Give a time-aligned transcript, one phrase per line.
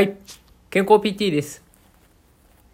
[0.00, 0.16] はい、
[0.70, 1.62] 健康 PT です。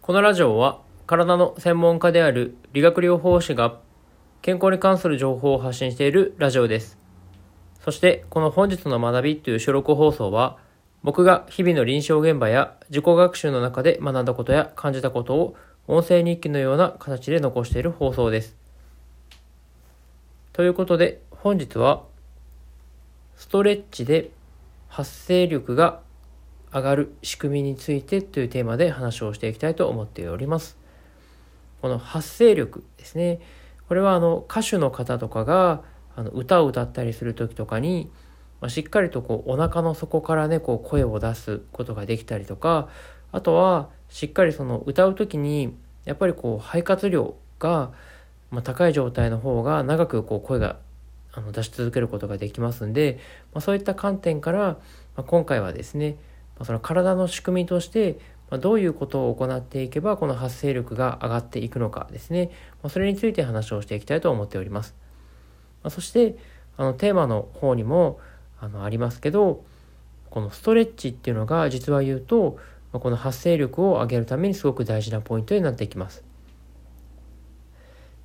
[0.00, 3.80] このラジオは体の専門家である理学療法士が
[4.42, 6.96] 健康に関する情報を発信しているラジオです。
[7.80, 10.58] そしてこの本日の学びという収録放送は
[11.02, 15.56] 僕が日々の臨床現場や自己学習の中で学んだことや感じたことを
[15.88, 18.54] 音声日記のような形で残している放送です。
[20.52, 22.04] ということで本日は
[23.34, 24.30] ストレッチで
[24.86, 26.05] 発声力が
[26.76, 30.76] 上がる仕組みについてというテーマで話をしていきたいと思っております。
[31.80, 33.40] この発声力ですね。
[33.88, 35.82] これはあの歌手の方とかが
[36.16, 38.10] あの歌を歌ったりする時とかに、
[38.60, 42.88] まあ、しっかりとこうお腹の底からねこう声を出すことができたりとか
[43.32, 45.74] あとはしっかりその歌う時に
[46.04, 47.92] やっぱりこう肺活量が、
[48.50, 50.76] まあ、高い状態の方が長くこう声が
[51.32, 53.18] あの出し続けることができますんで、
[53.52, 54.78] まあ、そういった観点から、ま
[55.18, 56.16] あ、今回はですね、
[56.58, 58.18] ま、その体の仕組みとして、
[58.50, 62.50] まあ、どういうことを行っていけばこの発声力が上がっていくのかですね、
[62.82, 64.94] まあ、それについて話をしていきたいと思っております。
[65.82, 66.36] まあ、そして
[66.76, 68.20] あのテーマの方にも
[68.60, 69.64] あのありますけど
[70.30, 72.58] このストレッチっていうのが実は言うと
[72.92, 76.24] まあこの発声力を上げるためにすごく大事なポイントになっていきます。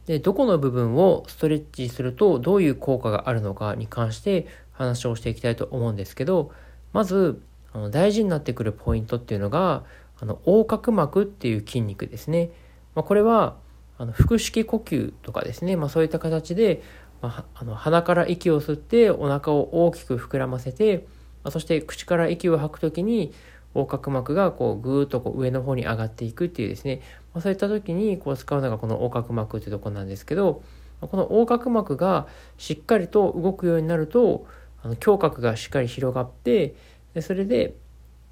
[0.06, 6.52] でどこの部分をストレッチするとどういう効果があるのかに関して話をしていきたいと思うんですけど
[6.92, 7.42] まず
[7.74, 9.84] あの大事になってくるポイントっていうのが
[10.20, 12.52] あの横隔膜っていう筋肉ですね。
[12.96, 13.56] まあ、これは
[13.98, 16.82] あの腹式呼吸とかですね、まあ、そういった形で、
[17.22, 21.06] まあ、あの鼻から息を吸ってお腹を大きく膨らませて、
[21.44, 23.34] まあ、そして口から息を吐く時に
[23.74, 27.02] 横隔膜がこうぐーっとこう上の方に上がっていくっていうですね、
[27.34, 30.62] まあ、そういった時にこう使うのがこの横隔膜っていうところなんですけど
[31.00, 34.46] この横隔膜がしっかりと動くようになると
[34.84, 36.76] あの胸郭がしっかり広がって
[37.14, 37.76] でそれで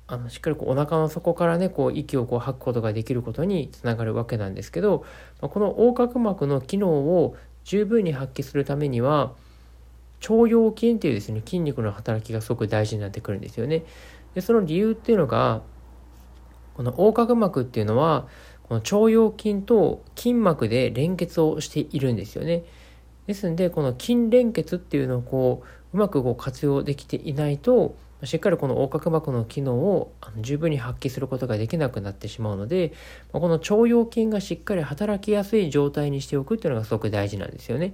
[0.08, 5.05] あのしっかりこうお腹の底からねこう息をこう吐くことができることにつながるわけなんですけど
[5.40, 9.34] この横隔膜の機能を十分に発揮するためには
[10.22, 13.84] 腸腰筋っていうですね筋肉の働きがすごく大事になってくるんですよね。
[14.34, 15.62] でその理由っていうのが
[16.73, 18.28] この横隔膜っていうのは
[18.63, 22.63] この腸腰筋と筋膜で連結をしているんですよね。
[23.28, 25.63] ですんでこの筋連結っていうのをこ
[25.94, 32.94] ううまくこう活用できていないとしっかりこの横隔膜の機能を十分に発揮することができなくなってしまうので
[33.31, 37.94] この腸腰筋がしっかり働きやすい状態にしておくっていうのがすごく大事なんですよね。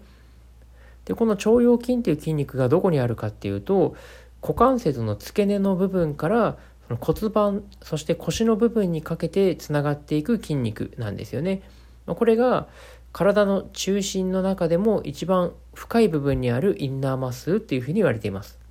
[1.05, 3.95] でこの腸腰筋っていう筋肉がどこにあるかっていうと
[4.41, 6.57] 股関節の付け根の部分から
[6.87, 11.61] その骨盤そして腰の部分にかけてつながっていく筋肉なんですよね。
[12.07, 12.67] これが
[13.11, 18.64] 体の中心の中でも一番深い部分にあるインナーマッスルっていうふうに言われています。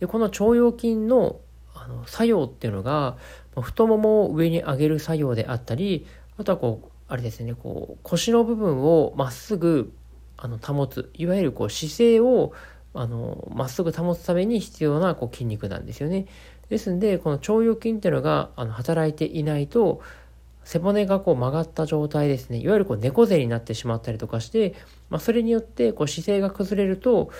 [0.00, 1.40] でこの腸腰筋の
[1.74, 3.16] あの作用っていうのが
[3.60, 9.92] 太ももを上に上げる作用であったりあとはこうあれですねこう腰の部分をまっすぐ
[10.36, 12.52] あの保ついわゆるこう姿勢を
[12.94, 16.26] まっすぐ保つために必要なこう筋肉なんですよね。
[16.68, 20.02] ですんでこの腸腰筋っていうのがあの働いていないと
[20.64, 24.74] 背骨がこう曲がった状態ですねいわゆるこう猫背になってしまったりとかして、
[25.08, 27.30] まあ、それによってこう姿勢が崩れると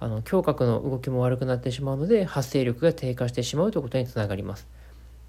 [0.00, 4.66] あの胸郭の動きも悪くなってしまうので発声力が低下してしまうということにつながります。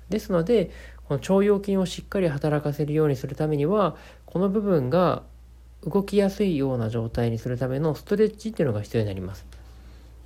[0.09, 0.71] ですので
[1.07, 5.23] この腸腰筋をしっかり働かせるようにするためにはこの部分が
[5.83, 9.45] 動きやすいような状態にするためのストレッチっていうのが必要になります。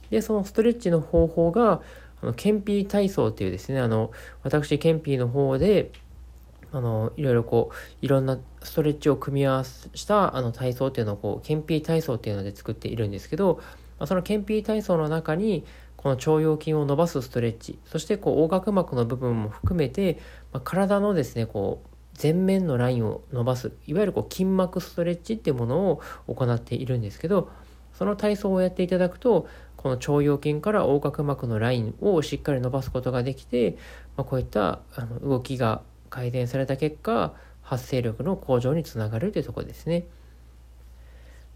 [0.09, 1.81] でそのストレッチの方法が
[2.21, 4.11] あのケンピー体操っていうですねあの
[4.43, 5.91] 私ケンピーの方で
[6.71, 13.61] あのいろいろこういろんなストレッチを組み合わせたあの体操っていうのをこうケンピー体操っていうので作っているんですけど
[13.99, 15.65] まあ、そのケンピー体操の中に
[15.97, 20.19] この腸腰筋を伸ばすストレッチそしてこう横隔膜の部分も含めて、
[20.53, 21.89] まあ、体のですねこう
[22.21, 26.01] 前面のラインを伸ばすいわゆるこう筋膜ストレッチっていうものを
[26.33, 27.49] 行っているんですけど
[27.93, 33.77] その体操をやっていただくとこの腸腰筋から横隔膜のラインをしっかり伸ばすことができて、
[34.17, 40.05] まあ、こういったあの動きが改善された結果発声力の向上につながるというとこですね。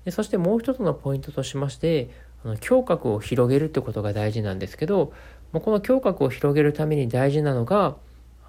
[0.06, 2.10] でそしてもう一つのポイントとしまして
[2.44, 5.14] あの胸郭を広げるってことが大事なんですけど
[5.52, 7.96] まあこの胸郭を広げるために大事なのが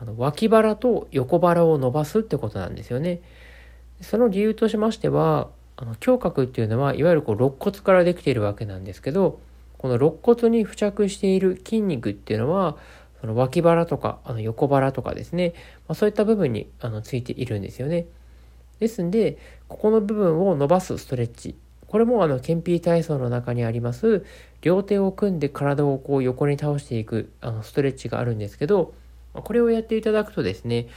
[0.00, 3.20] あの脇腹と横腹を伸ばすってことなんですよね。
[4.00, 9.40] その理由としましてはあの胸郭っていうのはいわゆるこう肋骨からできているわけなんですけど
[9.78, 12.76] この肋骨に付着している筋肉っていうのは
[13.20, 15.54] その脇腹とかあの横腹とかですね、
[15.88, 18.06] まあ、そういった部分にあのついているんですよね。
[18.80, 19.38] ですんで
[19.68, 21.54] ここの部分を伸ばすストレッチ
[21.94, 24.24] これもあの、憲兵体操の中にあります、
[24.62, 28.94] 両手を組んで体をこう横に倒していくあのストレッチがあるんですけど、
[29.32, 30.88] これをやっていただくとですね、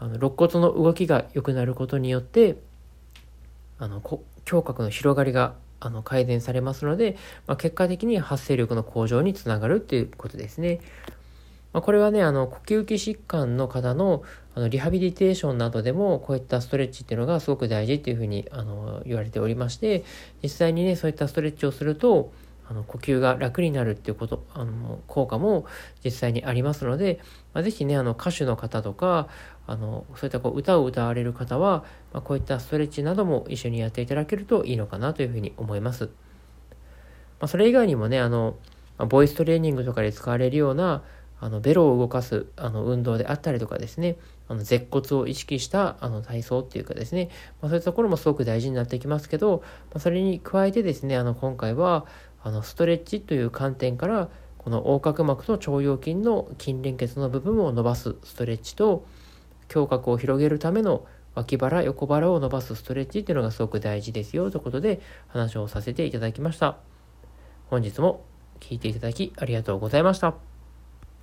[0.00, 2.56] あの肋骨の動きが良くなることによって、
[3.78, 4.02] あの
[4.44, 7.16] 胸郭の広がりがあの改善されますので、
[7.46, 10.80] まあ、結果的に発声力の向上につながるっていうことですね。
[11.72, 14.22] まあ、これはね、あの、呼吸器疾患の方の
[14.54, 20.04] あのリハビリテーションなどでも、こういったストレッチっていうのがすごく大事っていうふうにあの言われておりまして、
[20.42, 22.32] 実際にね、そういったストレッチをすると、
[22.68, 25.66] あの呼吸が楽になるっていうこと、あの効果も
[26.04, 27.20] 実際にありますので、
[27.52, 29.28] まあ、ぜひね、あの歌手の方とか、
[29.66, 36.06] あのそういったこう歌を歌われる方は、まあ、こういったストレッチなども一緒にやっていただけるといいのかなというふうに思います。
[36.06, 38.56] まあ、それ以外にもね、あの、
[38.98, 41.02] ボイストレーニングとかで使われるような、
[41.40, 44.16] あのベロを動かすあの運動であったりとかですね、
[44.48, 47.30] あの舌骨を意識したあの体操っていうかですね、
[47.62, 52.06] まあ、そういうところもすごく大事になってきますけど、まあ、それに加えてですね、あの今回は
[52.42, 54.28] あのストレッチという観点から
[54.58, 59.06] この横隔膜と腸腰筋の筋連結の部分を伸ばすストレッチと
[59.74, 66.76] 胸郭を広げるための脇腹横腹を伸ばすストレッチっていうのがすごく大事ですよということで話をさせていただきました。
[67.70, 68.24] 本日も
[68.58, 70.49] 聴いていただきありがとうございました。